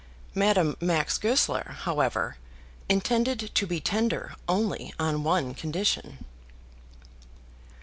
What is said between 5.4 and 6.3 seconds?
condition.